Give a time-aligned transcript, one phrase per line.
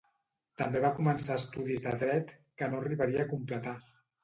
[0.61, 3.79] També va començar estudis de Dret, que no arribaria a completar.